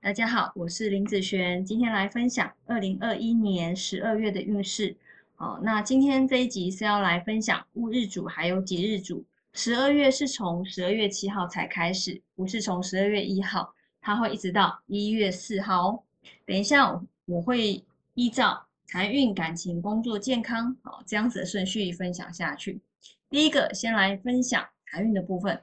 [0.00, 4.96] 大家好，我是林子璇，今天来分享二零二一年十二月的运势。
[5.34, 9.24] 好，那今天这一集是要来分享戊日主还有己日主。
[9.52, 16.02] 十二月是从十二月七号才开始，不是从十二月一号，它会一直到一月四号哦。
[16.46, 17.84] 等一下我会
[18.14, 22.80] 依照财运、感情、工作、健康，哦这样子的顺序分享下去。
[23.28, 25.60] 第一个，先来分享财运的部分。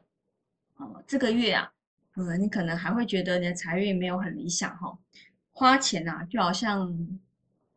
[0.75, 1.71] 哦，这个月啊。
[2.17, 4.97] 嗯，你可能还会觉得你的财运没有很理想哈，
[5.51, 6.89] 花钱呐就好像，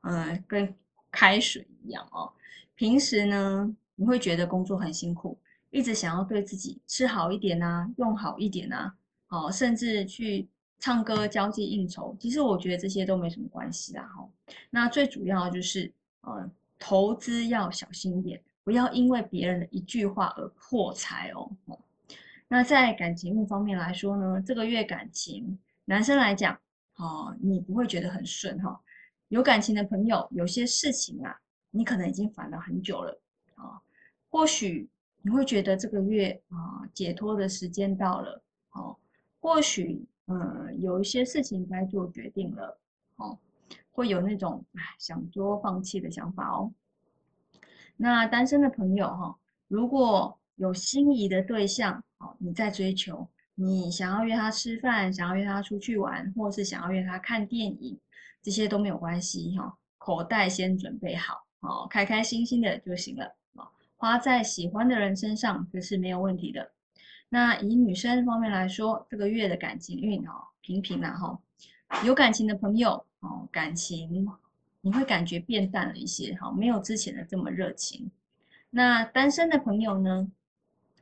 [0.03, 0.75] 嗯，跟
[1.11, 2.33] 开水一样哦。
[2.75, 5.37] 平时呢，你会觉得工作很辛苦，
[5.71, 8.93] 一直想要对自己吃好一点呐，用好一点呐，
[9.29, 10.47] 哦，甚至去
[10.79, 12.17] 唱歌、交际应酬。
[12.21, 14.29] 其实我觉得这些都没什么关系啦哈。
[14.71, 16.49] 那最主要就是，呃，
[16.79, 21.51] 投资要小心一点，不要因为别人的一句话而破财哦。
[22.49, 26.59] 那在感情运方面来说呢，这个月感情，男生来讲，
[26.97, 28.81] 哦，你不会觉得很顺哈。
[29.29, 31.39] 有感情的朋友，有些事情啊，
[31.71, 33.21] 你可能已经烦了很久了
[33.55, 33.79] 啊。
[34.31, 34.89] 或许
[35.21, 38.97] 你会觉得这个月啊，解脱的时间到了哦。
[39.41, 42.79] 或许，嗯，有一些事情该做决定了
[43.17, 43.39] 哦，
[43.93, 44.65] 会有那种
[44.99, 46.73] 想说放弃的想法哦。
[47.99, 49.37] 那单身的朋友哈，
[49.69, 52.05] 如果有心仪的对象。
[52.19, 57.97] 哦，你在追求，你想要约他吃饭，想要约他出去玩，或是想要约他看电影，
[58.43, 59.79] 这些都没有关系哈。
[59.99, 63.37] 口袋先准备好，哦，开开心心的就行了。
[63.53, 66.73] 哦，花在喜欢的人身上这是没有问题的。
[67.29, 71.39] 那以女生方面来说，这个月的感情运哦平平啦哈。
[72.05, 74.29] 有感情的朋友哦，感情
[74.81, 78.11] 你会感觉变淡了一些哈，没有之前的这么热情。
[78.71, 80.31] 那单身的朋友呢，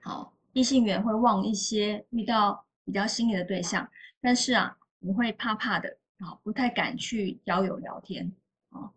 [0.07, 0.33] 好。
[0.53, 3.87] 异性缘会旺一些，遇到比较心仪的对象，
[4.23, 8.33] 但是啊，你会怕怕的啊，不太敢去交友聊天
[8.71, 8.91] 啊。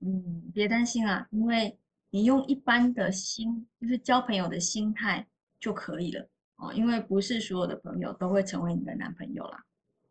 [0.00, 1.78] 嗯，别担心啊，因为
[2.10, 5.26] 你用一般的心，就是交朋友的心态
[5.58, 6.70] 就可以了哦。
[6.74, 9.64] 因为不是所有的朋友都会成为你的男朋友啦。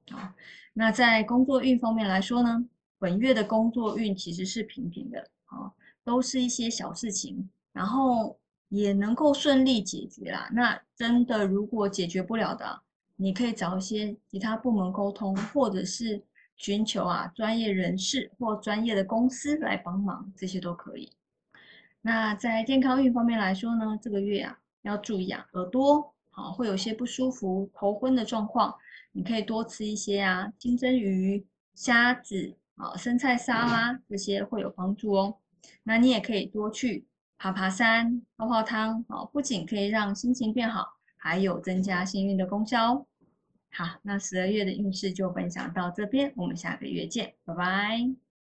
[0.09, 0.35] 啊。
[0.73, 2.67] 那在工作运方面来说呢，
[2.97, 5.71] 本月的工作运其实是平平的啊，
[6.03, 8.39] 都是一些小事情，然后。
[8.69, 10.49] 也能够顺利解决啦。
[10.53, 12.81] 那真的如果解决不了的，
[13.15, 16.21] 你可以找一些其他部门沟通，或者是
[16.57, 21.11] 寻求啊专业人士或专业的公司来帮忙，这些都可以。
[22.01, 28.75] 那在健康运方面来说呢，这个月啊要注意啊耳朵好会有些不舒服、头昏的状况，
[29.11, 35.37] 你可以多吃一些啊金针鱼、虾子啊生菜沙拉这些会有帮助哦。
[35.83, 37.05] 那你也可以多去。
[37.37, 43.05] 爬爬山、泡泡汤，哦，不仅可以让心情变好，还有增加幸运的功效哦。
[43.71, 48.24] 好，那十二月的运势就分享到这边，我们下个月见，拜拜。